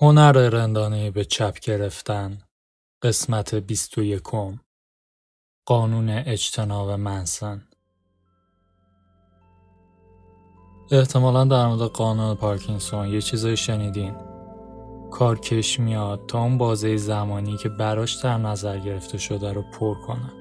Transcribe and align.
هنر 0.00 0.32
رندانه 0.32 1.10
به 1.10 1.24
چپ 1.24 1.60
گرفتن. 1.60 2.38
قسمت 3.02 3.54
بیست 3.54 3.98
و 3.98 4.02
یکم. 4.02 4.58
قانون 5.66 6.08
اجتناب 6.08 6.90
منسن. 6.90 7.68
احتمالا 10.90 11.44
در 11.44 11.66
مورد 11.66 11.90
قانون 11.90 12.34
پارکینسون 12.34 13.08
یه 13.08 13.20
چیزایی 13.20 13.56
شنیدین. 13.56 14.14
کارکش 15.10 15.80
میاد 15.80 16.26
تا 16.26 16.42
اون 16.42 16.58
بازه 16.58 16.96
زمانی 16.96 17.56
که 17.56 17.68
براش 17.68 18.14
در 18.14 18.38
نظر 18.38 18.78
گرفته 18.78 19.18
شده 19.18 19.52
رو 19.52 19.62
پر 19.62 19.94
کنه. 19.94 20.32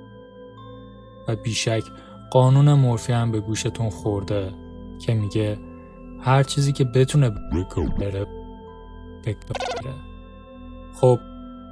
و 1.28 1.36
بیشک 1.36 1.84
قانون 2.32 2.74
مورفی 2.74 3.14
هم 3.14 3.32
به 3.32 3.40
گوشتون 3.40 3.90
خورده 3.90 4.54
که 5.06 5.14
میگه 5.14 5.60
هر 6.22 6.44
چیزی 6.44 6.74
که 6.74 6.84
بتونه 6.84 7.30
بره 8.00 8.45
خب 10.94 11.20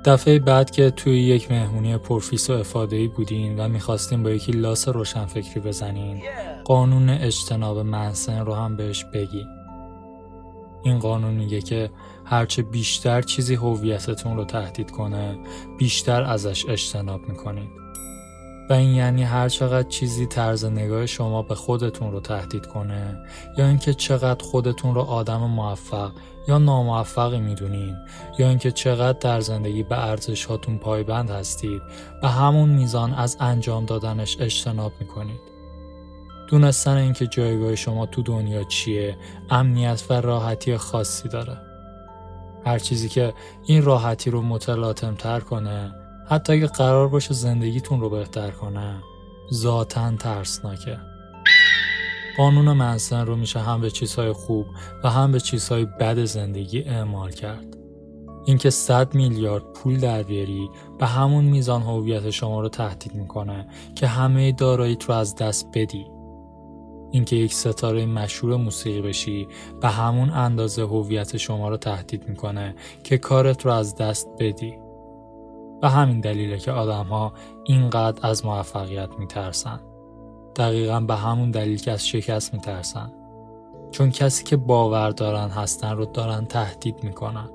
دفعه 0.06 0.40
بعد 0.40 0.72
که 0.72 0.92
توی 0.92 1.20
یک 1.20 1.52
مهمونی 1.52 1.98
پرفیس 1.98 2.50
و 2.50 2.54
افاده 2.54 3.08
بودین 3.08 3.60
و 3.60 3.68
می‌خواستیم 3.68 4.24
با 4.24 4.30
یکی 4.30 4.52
لاس 4.52 4.88
روشنفکری 4.88 5.60
بزنین 5.60 6.22
قانون 6.64 7.10
اجتناب 7.10 7.78
منسن 7.80 8.46
رو 8.46 8.54
هم 8.54 8.76
بهش 8.76 9.06
بگی 9.14 9.46
این 10.84 11.00
قانون 11.00 11.34
میگه 11.34 11.62
که 11.62 11.92
هرچه 12.26 12.62
بیشتر 12.62 13.22
چیزی 13.22 13.56
هویتتون 13.56 14.38
رو 14.38 14.46
تهدید 14.46 14.92
کنه 14.92 15.38
بیشتر 15.80 16.24
ازش 16.24 16.66
اجتناب 16.70 17.30
می‌کنید 17.30 17.83
و 18.70 18.74
این 18.74 18.96
یعنی 18.96 19.24
هر 19.24 19.50
چقدر 19.50 19.88
چیزی 19.90 20.26
طرز 20.26 20.66
نگاه 20.66 21.06
شما 21.06 21.42
به 21.42 21.56
خودتون 21.56 22.12
رو 22.12 22.20
تهدید 22.20 22.66
کنه 22.66 23.18
یا 23.58 23.68
اینکه 23.68 23.94
چقدر 23.94 24.44
خودتون 24.44 24.96
رو 24.96 25.02
آدم 25.02 25.38
موفق 25.38 26.12
یا 26.48 26.58
ناموفقی 26.58 27.40
می‌دونین 27.40 27.96
یا 28.40 28.50
اینکه 28.50 28.72
چقدر 28.72 29.20
در 29.20 29.40
زندگی 29.40 29.84
به 29.84 30.08
ارزش 30.08 30.46
هاتون 30.46 30.78
پایبند 30.78 31.30
هستید 31.30 31.82
به 32.22 32.28
همون 32.28 32.70
میزان 32.70 33.14
از 33.14 33.38
انجام 33.40 33.86
دادنش 33.86 34.38
اجتناب 34.40 34.92
می‌کنید. 35.00 35.54
دونستن 36.50 36.98
اینکه 36.98 37.28
جایگاه 37.28 37.76
شما 37.76 38.06
تو 38.06 38.22
دنیا 38.22 38.64
چیه 38.64 39.18
امنیت 39.50 40.04
و 40.10 40.14
راحتی 40.14 40.78
خاصی 40.78 41.30
داره. 41.30 41.58
هر 42.66 42.80
چیزی 42.80 43.10
که 43.10 43.34
این 43.66 43.84
راحتی 43.84 44.30
رو 44.30 44.42
متلاطم 44.42 45.16
تر 45.16 45.40
کنه 45.40 46.03
حتی 46.30 46.54
اگه 46.54 46.68
قرار 46.68 47.08
باشه 47.08 47.34
زندگیتون 47.34 48.02
رو 48.02 48.10
بهتر 48.10 48.52
کنه 48.52 49.04
ذاتا 49.54 50.12
ترسناکه. 50.12 50.98
قانون 52.38 52.74
منسن 52.74 53.26
رو 53.26 53.36
میشه 53.36 53.60
هم 53.60 53.82
به 53.82 53.92
چیزهای 53.92 54.32
خوب 54.32 54.66
و 55.04 55.10
هم 55.10 55.32
به 55.32 55.40
چیزهای 55.40 55.86
بد 55.86 56.26
زندگی 56.26 56.82
اعمال 56.82 57.32
کرد. 57.32 57.78
اینکه 58.46 58.70
100 58.70 59.16
میلیارد 59.16 59.64
پول 59.74 60.00
در 60.00 60.24
بیاری 60.24 60.70
به 61.00 61.06
همون 61.06 61.46
میزان 61.46 61.82
هویت 61.82 62.30
شما 62.30 62.62
رو 62.62 62.70
تهدید 62.70 63.16
می‌کنه 63.16 63.68
که 63.96 64.08
همه 64.08 64.52
داراییت 64.52 65.04
رو 65.04 65.16
از 65.16 65.36
دست 65.36 65.68
بدی. 65.74 66.06
اینکه 67.12 67.36
یک 67.36 67.54
ستاره 67.54 68.06
مشهور 68.06 68.56
موسیقی 68.56 69.02
بشی 69.02 69.48
به 69.82 69.90
همون 69.90 70.30
اندازه 70.30 70.82
هویت 70.82 71.38
شما 71.38 71.70
رو 71.70 71.78
تهدید 71.78 72.30
می‌کنه 72.30 72.76
که 73.04 73.18
کارت 73.18 73.66
رو 73.66 73.72
از 73.72 73.96
دست 73.96 74.28
بدی. 74.40 74.83
و 75.84 75.90
همین 75.90 76.20
دلیله 76.20 76.58
که 76.58 76.72
آدم 76.72 77.06
ها 77.06 77.34
اینقدر 77.64 78.28
از 78.28 78.46
موفقیت 78.46 79.10
میترسن. 79.20 79.80
دقیقا 80.56 81.00
به 81.00 81.16
همون 81.16 81.52
دلیل 81.52 81.82
که 81.82 81.92
از 81.92 82.08
شکست 82.08 82.54
میترسن. 82.54 83.12
چون 83.92 84.12
کسی 84.12 84.44
که 84.44 84.58
باور 84.58 85.10
دارن 85.10 85.50
هستن 85.50 85.92
رو 85.98 86.06
دارن 86.06 86.46
تهدید 86.46 87.04
می‌کنن. 87.04 87.50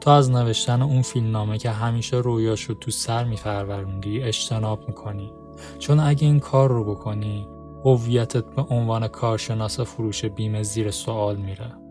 تو 0.00 0.10
از 0.10 0.30
نوشتن 0.30 0.82
اون 0.82 1.02
فیلمنامه 1.02 1.58
که 1.58 1.70
همیشه 1.70 2.16
رویاش 2.16 2.62
رو 2.62 2.74
تو 2.74 2.90
سر 2.90 3.24
میفروروندی 3.24 4.22
اجتناب 4.22 4.88
می‌کنی. 4.88 5.32
چون 5.78 6.00
اگه 6.00 6.26
این 6.26 6.40
کار 6.40 6.70
رو 6.70 6.84
بکنی 6.84 7.48
هویتت 7.84 8.44
به 8.44 8.62
عنوان 8.70 9.08
کارشناس 9.08 9.80
فروش 9.80 10.24
بیمه 10.24 10.62
زیر 10.62 10.90
سوال 10.90 11.36
میره. 11.36 11.83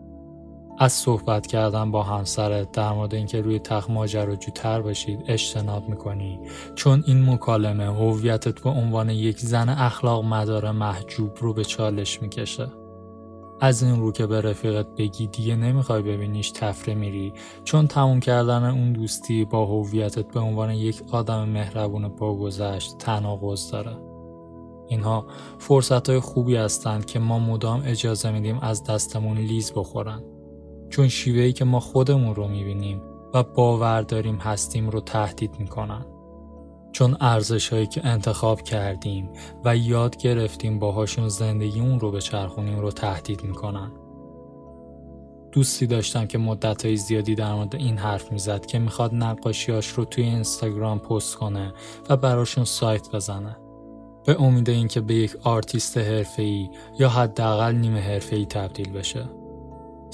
از 0.78 0.92
صحبت 0.92 1.46
کردن 1.46 1.90
با 1.90 2.02
همسرت 2.02 2.72
در 2.72 2.92
مورد 2.92 3.14
اینکه 3.14 3.40
روی 3.40 3.58
تخت 3.58 3.90
ماجراجوتر 3.90 4.82
باشید 4.82 5.24
اجتناب 5.28 5.88
می‌کنی. 5.88 6.40
چون 6.74 7.04
این 7.06 7.30
مکالمه 7.30 7.84
هویتت 7.84 8.62
به 8.62 8.70
عنوان 8.70 9.10
یک 9.10 9.40
زن 9.40 9.68
اخلاق 9.68 10.24
مدار 10.24 10.70
محجوب 10.70 11.30
رو 11.40 11.54
به 11.54 11.64
چالش 11.64 12.22
می‌کشه. 12.22 12.66
از 13.60 13.82
این 13.82 14.00
رو 14.00 14.12
که 14.12 14.26
به 14.26 14.40
رفیقت 14.40 14.86
بگی 14.98 15.26
دیگه 15.26 15.56
نمی‌خوای 15.56 16.02
ببینیش 16.02 16.50
تفره 16.50 16.94
میری. 16.94 17.32
چون 17.64 17.86
تموم 17.86 18.20
کردن 18.20 18.64
اون 18.64 18.92
دوستی 18.92 19.44
با 19.44 19.66
هویتت 19.66 20.32
به 20.32 20.40
عنوان 20.40 20.70
یک 20.70 21.02
آدم 21.12 21.48
مهربون 21.48 22.08
با 22.08 22.34
گذشت 22.34 22.98
تناقض 22.98 23.70
داره. 23.70 23.96
اینها 24.88 25.26
فرصت 25.58 26.10
های 26.10 26.20
خوبی 26.20 26.56
هستند 26.56 27.06
که 27.06 27.18
ما 27.18 27.38
مدام 27.38 27.82
اجازه 27.86 28.30
میدیم 28.30 28.58
از 28.58 28.84
دستمون 28.84 29.38
لیز 29.38 29.72
بخورن. 29.72 30.22
چون 30.94 31.08
شیوه‌ای 31.08 31.52
که 31.52 31.64
ما 31.64 31.80
خودمون 31.80 32.34
رو 32.34 32.48
می‌بینیم 32.48 33.02
و 33.34 33.42
باور 33.42 34.02
داریم 34.02 34.36
هستیم 34.36 34.90
رو 34.90 35.00
تهدید 35.00 35.58
می‌کنن. 35.58 36.06
چون 36.92 37.16
ارزش 37.20 37.68
هایی 37.68 37.86
که 37.86 38.06
انتخاب 38.06 38.62
کردیم 38.62 39.30
و 39.64 39.76
یاد 39.76 40.16
گرفتیم 40.16 40.78
باهاشون 40.78 41.28
زندگیمون 41.28 42.00
رو 42.00 42.10
بچرخونیم 42.10 42.78
رو 42.78 42.90
تهدید 42.90 43.44
می‌کنن. 43.44 43.92
دوستی 45.52 45.86
داشتم 45.86 46.26
که 46.26 46.38
مدت 46.38 46.84
های 46.84 46.96
زیادی 46.96 47.34
در 47.34 47.54
مورد 47.54 47.74
این 47.76 47.98
حرف 47.98 48.32
می‌زد 48.32 48.66
که 48.66 48.78
می‌خواد 48.78 49.14
نقاشیاش 49.14 49.88
رو 49.88 50.04
توی 50.04 50.24
اینستاگرام 50.24 50.98
پست 50.98 51.36
کنه 51.36 51.72
و 52.08 52.16
براشون 52.16 52.64
سایت 52.64 53.10
بزنه. 53.10 53.56
به 54.26 54.42
امید 54.42 54.70
اینکه 54.70 55.00
به 55.00 55.14
یک 55.14 55.36
آرتیست 55.42 55.98
حرفه‌ای 55.98 56.70
یا 56.98 57.08
حداقل 57.08 57.74
نیمه 57.74 58.00
حرفه‌ای 58.00 58.46
تبدیل 58.46 58.92
بشه. 58.92 59.28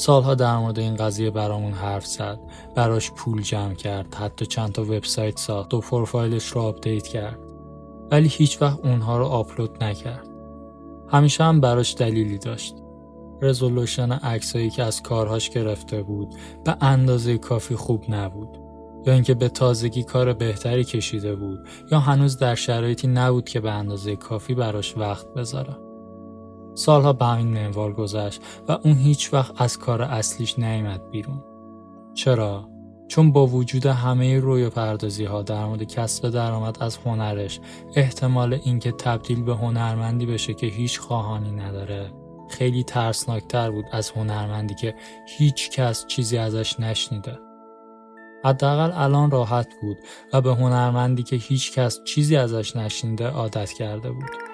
سالها 0.00 0.34
در 0.34 0.56
مورد 0.56 0.78
این 0.78 0.97
قضیه 0.97 1.31
برامون 1.31 1.72
حرف 1.72 2.06
زد. 2.06 2.38
براش 2.75 3.11
پول 3.11 3.43
جمع 3.43 3.75
کرد 3.75 4.15
حتی 4.15 4.47
چند 4.47 4.72
تا 4.72 4.83
وبسایت 4.83 5.38
ساخت 5.38 5.75
و 5.75 5.81
پروفایلش 5.81 6.47
رو 6.47 6.61
آپدیت 6.61 7.06
کرد. 7.06 7.38
ولی 8.10 8.28
هیچ 8.28 8.62
وقت 8.62 8.78
اونها 8.84 9.19
رو 9.19 9.25
آپلود 9.25 9.84
نکرد. 9.84 10.28
همیشه 11.09 11.44
هم 11.44 11.60
براش 11.60 11.94
دلیلی 11.94 12.39
داشت. 12.39 12.75
resolution 13.43 14.12
عکسایی 14.12 14.71
که 14.71 14.83
از 14.83 15.03
کارهاش 15.03 15.50
گرفته 15.50 16.03
بود 16.03 16.34
به 16.65 16.77
اندازه 16.81 17.39
کافی 17.39 17.77
خوب 17.77 18.05
نبود. 18.09 18.59
یا 19.06 19.12
اینکه 19.12 19.34
به 19.34 19.49
تازگی 19.49 20.03
کار 20.03 20.33
بهتری 20.33 20.84
کشیده 20.84 21.34
بود 21.34 21.59
یا 21.93 21.99
هنوز 21.99 22.39
در 22.39 22.55
شرایطی 22.55 23.09
نبود 23.09 23.49
که 23.49 23.60
به 23.60 23.71
اندازه 23.71 24.16
کافی 24.16 24.55
براش 24.55 24.97
وقت 24.97 25.27
بذاره. 25.37 25.90
سالها 26.80 27.12
به 27.12 27.24
همین 27.24 27.46
منوال 27.46 27.92
گذشت 27.92 28.42
و 28.68 28.78
اون 28.82 28.94
هیچ 28.94 29.34
وقت 29.34 29.62
از 29.62 29.78
کار 29.78 30.02
اصلیش 30.02 30.58
نیامد 30.58 31.10
بیرون. 31.10 31.44
چرا؟ 32.14 32.68
چون 33.08 33.32
با 33.32 33.46
وجود 33.46 33.86
همه 33.86 34.41
روی 34.41 34.68
پردازی 34.68 35.24
ها 35.24 35.42
در 35.42 35.64
مورد 35.64 35.82
کسب 35.82 36.30
درآمد 36.30 36.76
از 36.80 36.96
هنرش 36.96 37.60
احتمال 37.96 38.58
اینکه 38.64 38.92
تبدیل 38.92 39.42
به 39.42 39.54
هنرمندی 39.54 40.26
بشه 40.26 40.54
که 40.54 40.66
هیچ 40.66 41.00
خواهانی 41.00 41.50
نداره 41.50 42.12
خیلی 42.50 42.84
ترسناکتر 42.84 43.70
بود 43.70 43.84
از 43.92 44.10
هنرمندی 44.10 44.74
که 44.74 44.94
هیچ 45.38 45.70
کس 45.70 46.06
چیزی 46.06 46.38
ازش 46.38 46.80
نشنیده. 46.80 47.38
حداقل 48.44 48.92
الان 48.94 49.30
راحت 49.30 49.68
بود 49.80 49.97
و 50.32 50.41
به 50.41 50.54
هنرمندی 50.54 51.22
که 51.22 51.36
هیچ 51.36 51.72
کس 51.72 52.04
چیزی 52.04 52.36
ازش 52.36 52.76
نشنیده 52.76 53.26
عادت 53.26 53.72
کرده 53.72 54.10
بود. 54.10 54.50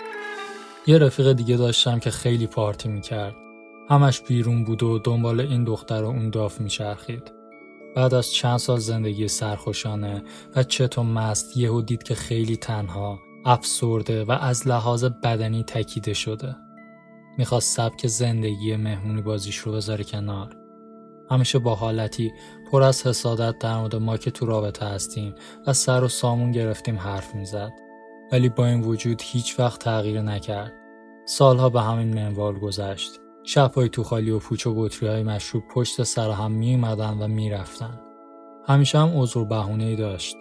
یه 0.88 0.98
رفیق 0.98 1.32
دیگه 1.32 1.56
داشتم 1.56 1.98
که 1.98 2.10
خیلی 2.10 2.46
پارتی 2.46 2.88
می‌کرد. 2.88 3.34
همش 3.90 4.20
بیرون 4.20 4.64
بود 4.64 4.82
و 4.82 4.98
دنبال 4.98 5.40
این 5.40 5.64
دختر 5.64 6.02
و 6.02 6.06
اون 6.06 6.30
داف 6.30 6.60
میچرخید. 6.60 7.32
بعد 7.96 8.14
از 8.14 8.32
چند 8.32 8.58
سال 8.58 8.78
زندگی 8.78 9.28
سرخوشانه 9.28 10.22
و 10.56 10.62
چت 10.62 10.98
و 10.98 11.02
مست 11.02 11.56
یهو 11.56 11.82
دید 11.82 12.02
که 12.02 12.14
خیلی 12.14 12.56
تنها، 12.56 13.18
افسرده 13.44 14.24
و 14.24 14.32
از 14.32 14.68
لحاظ 14.68 15.04
بدنی 15.04 15.62
تکیده 15.62 16.14
شده. 16.14 16.56
می‌خواست 17.38 17.76
سبک 17.76 18.06
زندگی 18.06 18.76
مهمونی 18.76 19.22
بازیش 19.22 19.56
رو 19.56 19.72
بذاره 19.72 20.04
کنار. 20.04 20.56
همیشه 21.30 21.58
با 21.58 21.74
حالتی 21.74 22.32
پر 22.70 22.82
از 22.82 23.06
حسادت 23.06 23.58
در 23.58 23.78
مورد 23.78 23.96
ما 23.96 24.16
که 24.16 24.30
تو 24.30 24.46
رابطه 24.46 24.86
هستیم 24.86 25.34
و 25.66 25.72
سر 25.72 26.04
و 26.04 26.08
سامون 26.08 26.52
گرفتیم 26.52 26.98
حرف 26.98 27.34
می‌زد. 27.34 27.70
ولی 28.32 28.48
با 28.48 28.66
این 28.66 28.80
وجود 28.80 29.22
هیچ 29.24 29.60
وقت 29.60 29.80
تغییر 29.80 30.22
نکرد. 30.22 30.72
سالها 31.26 31.68
به 31.68 31.82
همین 31.82 32.14
منوال 32.14 32.58
گذشت. 32.58 33.20
شبهای 33.44 33.88
تو 33.88 34.02
خالی 34.02 34.30
و 34.30 34.38
پوچ 34.38 34.66
و 34.66 34.74
بطری 34.74 35.08
های 35.08 35.22
مشروب 35.22 35.64
پشت 35.74 36.02
سر 36.02 36.30
هم 36.30 36.52
می 36.52 36.74
اومدن 36.74 37.18
و 37.18 37.28
می 37.28 37.50
رفتن. 37.50 38.00
همیشه 38.68 38.98
هم 38.98 39.20
عذر 39.20 39.38
و 39.38 39.44
بهونه 39.44 39.96
داشت. 39.96 40.36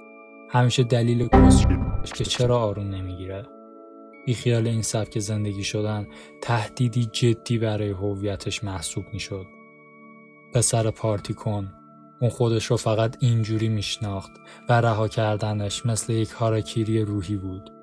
همیشه 0.51 0.83
دلیل 0.83 1.27
داشت 1.27 1.67
که 2.13 2.23
چرا 2.23 2.59
آروم 2.59 2.87
نمی‌گیره. 2.87 3.45
خیال 4.35 4.67
این 4.67 4.81
سبک 4.81 5.19
زندگی 5.19 5.63
شدن 5.63 6.07
تهدیدی 6.41 7.05
جدی 7.05 7.57
برای 7.57 7.89
هویتش 7.89 8.63
محسوب 8.63 9.03
می‌شد. 9.13 9.45
پسر 10.53 10.91
پارتی 10.91 11.33
کن 11.33 11.73
اون 12.21 12.29
خودش 12.29 12.65
رو 12.65 12.77
فقط 12.77 13.17
اینجوری 13.19 13.69
میشناخت 13.69 14.31
و 14.69 14.81
رها 14.81 15.07
کردنش 15.07 15.85
مثل 15.85 16.13
یک 16.13 16.29
هاراکیری 16.29 17.01
روحی 17.01 17.35
بود. 17.35 17.74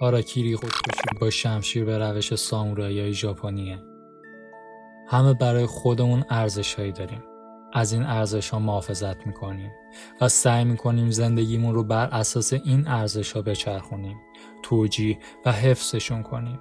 هاراکیری 0.00 0.56
خودکشی 0.56 1.18
با 1.20 1.30
شمشیر 1.30 1.84
به 1.84 1.98
روش 1.98 2.34
سامورایی 2.34 3.12
ژاپنیه. 3.12 3.78
همه 5.08 5.34
برای 5.34 5.66
خودمون 5.66 6.24
ارزشهایی 6.30 6.92
داریم. 6.92 7.22
از 7.72 7.92
این 7.92 8.02
ارزش 8.02 8.50
ها 8.50 8.58
محافظت 8.58 9.26
می‌کنیم 9.26 9.70
و 10.20 10.28
سعی 10.28 10.64
می‌کنیم 10.64 11.10
زندگیمون 11.10 11.74
رو 11.74 11.84
بر 11.84 12.06
اساس 12.06 12.52
این 12.52 12.88
ارزش 12.88 13.32
ها 13.32 13.42
بچرخونیم 13.42 14.16
توجیه 14.62 15.18
و 15.46 15.52
حفظشون 15.52 16.22
کنیم 16.22 16.60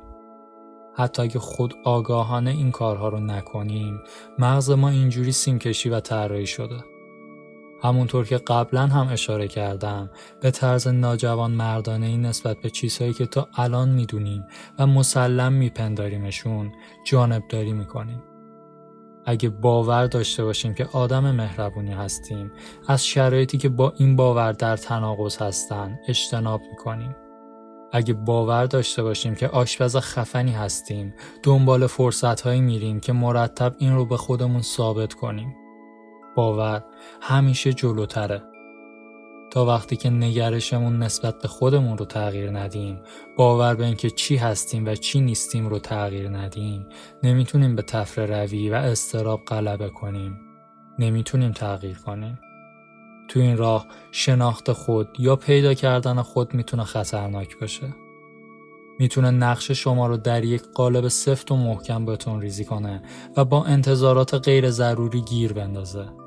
حتی 0.95 1.21
اگه 1.21 1.39
خود 1.39 1.73
آگاهانه 1.85 2.49
این 2.49 2.71
کارها 2.71 3.09
رو 3.09 3.19
نکنیم 3.19 3.99
مغز 4.39 4.69
ما 4.71 4.89
اینجوری 4.89 5.31
سیمکشی 5.31 5.89
و 5.89 5.99
طراحی 5.99 6.45
شده 6.45 6.83
همونطور 7.83 8.25
که 8.25 8.37
قبلا 8.37 8.87
هم 8.87 9.07
اشاره 9.07 9.47
کردم 9.47 10.09
به 10.41 10.51
طرز 10.51 10.87
ناجوان 10.87 11.51
مردانه 11.51 12.05
این 12.05 12.25
نسبت 12.25 12.57
به 12.61 12.69
چیزهایی 12.69 13.13
که 13.13 13.25
تا 13.25 13.47
الان 13.55 13.89
می‌دونیم 13.89 14.45
و 14.79 14.87
مسلم 14.87 15.53
میپنداریمشون 15.53 16.71
جانبداری 17.05 17.73
می‌کنیم. 17.73 18.23
اگه 19.25 19.49
باور 19.49 20.07
داشته 20.07 20.43
باشیم 20.43 20.73
که 20.73 20.87
آدم 20.93 21.31
مهربونی 21.31 21.91
هستیم 21.91 22.51
از 22.87 23.05
شرایطی 23.05 23.57
که 23.57 23.69
با 23.69 23.93
این 23.97 24.15
باور 24.15 24.51
در 24.51 24.77
تناقض 24.77 25.37
هستن 25.37 25.99
اجتناب 26.07 26.61
می‌کنیم. 26.71 27.15
اگه 27.91 28.13
باور 28.13 28.65
داشته 28.65 29.03
باشیم 29.03 29.35
که 29.35 29.47
آشپز 29.47 29.97
خفنی 29.97 30.51
هستیم 30.51 31.13
دنبال 31.43 31.87
فرصت 31.87 32.41
هایی 32.41 32.61
میریم 32.61 32.99
که 32.99 33.13
مرتب 33.13 33.75
این 33.77 33.95
رو 33.95 34.05
به 34.05 34.17
خودمون 34.17 34.61
ثابت 34.61 35.13
کنیم. 35.13 35.62
باور 36.35 36.83
همیشه 37.21 37.73
جلوتره. 37.73 38.43
تا 39.51 39.65
وقتی 39.65 39.95
که 39.95 40.09
نگرشمون 40.09 41.03
نسبت 41.03 41.41
به 41.41 41.47
خودمون 41.47 41.97
رو 41.97 42.05
تغییر 42.05 42.51
ندیم 42.51 42.99
باور 43.37 43.75
به 43.75 43.85
اینکه 43.85 44.09
چی 44.09 44.35
هستیم 44.37 44.85
و 44.85 44.95
چی 44.95 45.21
نیستیم 45.21 45.69
رو 45.69 45.79
تغییر 45.79 46.29
ندیم 46.29 46.85
نمی‌تونیم 47.23 47.75
به 47.75 47.81
تفره 47.81 48.45
روی 48.45 48.69
و 48.69 48.73
استراب 48.73 49.45
غلبه 49.45 49.89
کنیم. 49.89 50.39
نمی‌تونیم 50.99 51.51
تغییر 51.51 51.97
کنیم. 51.97 52.39
تو 53.27 53.39
این 53.39 53.57
راه 53.57 53.87
شناخت 54.11 54.71
خود 54.71 55.07
یا 55.19 55.35
پیدا 55.35 55.73
کردن 55.73 56.21
خود 56.21 56.53
می‌تونه 56.53 56.83
خطرناک 56.83 57.59
باشه. 57.59 57.93
می‌تونه 58.99 59.31
نقش 59.31 59.71
شما 59.71 60.07
رو 60.07 60.17
در 60.17 60.43
یک 60.43 60.63
قالب 60.73 61.07
سفت 61.07 61.51
و 61.51 61.55
محکم 61.55 62.05
بهتون 62.05 62.41
ریزی 62.41 62.65
کنه 62.65 63.03
و 63.37 63.45
با 63.45 63.63
انتظارات 63.63 64.33
غیر 64.33 64.69
ضروری 64.69 65.21
گیر 65.21 65.53
بندازه. 65.53 66.22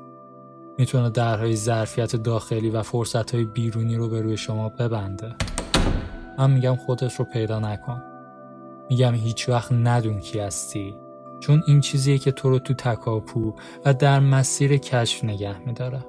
می‌تونه 0.77 1.09
درهای 1.09 1.55
ظرفیت 1.55 2.15
داخلی 2.15 2.69
و 2.69 2.83
فرصتهای 2.83 3.45
بیرونی 3.45 3.95
رو 3.95 4.09
به 4.09 4.21
روی 4.21 4.37
شما 4.37 4.69
ببنده. 4.69 5.35
من 6.37 6.51
میگم 6.51 6.75
خودت 6.75 7.15
رو 7.15 7.25
پیدا 7.25 7.59
نکن. 7.59 8.01
میگم 8.89 9.13
هیچ 9.13 9.49
وقت 9.49 9.71
ندون 9.71 10.19
کی 10.19 10.39
هستی. 10.39 10.95
چون 11.39 11.63
این 11.67 11.81
چیزیه 11.81 12.17
که 12.17 12.31
تو 12.31 12.49
رو 12.49 12.59
تو 12.59 12.73
تکاپو 12.73 13.53
و 13.85 13.93
در 13.93 14.19
مسیر 14.19 14.77
کشف 14.77 15.23
نگه 15.23 15.59
میداره. 15.59 16.05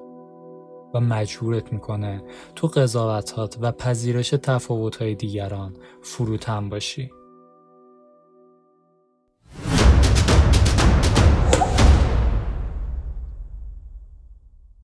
و 0.93 0.99
مجبورت 0.99 1.73
می‌کنه 1.73 2.23
تو 2.55 2.67
قضاوتات 2.67 3.57
و 3.61 3.71
پذیرش 3.71 4.29
تفاوتهای 4.29 5.15
دیگران 5.15 5.73
فروتن 6.01 6.69
باشی. 6.69 7.11